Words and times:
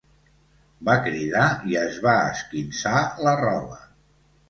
Va 0.89 0.95
cridar 1.09 1.45
i 1.73 1.79
es 1.83 2.01
va 2.09 2.17
esquinçar 2.33 2.99
la 3.29 3.39
roba. 3.47 3.83